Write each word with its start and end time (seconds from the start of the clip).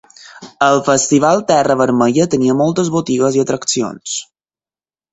El 0.67 0.79
Festival 0.87 1.43
Terra 1.51 1.77
Vermella 1.83 2.27
tenia 2.33 2.57
moltes 2.65 2.93
botigues 2.99 3.41
i 3.41 3.47
atraccions. 3.47 4.21